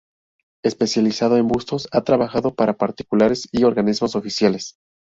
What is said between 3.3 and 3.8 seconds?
y